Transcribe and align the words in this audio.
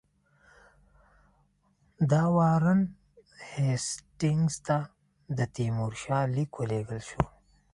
د 2.09 2.13
وارن 2.37 2.81
هېسټینګز 3.55 4.55
ته 4.67 4.77
د 5.37 5.39
تیمورشاه 5.55 6.23
لیک 6.35 6.51
ولېږل 6.59 7.01
شو. 7.09 7.21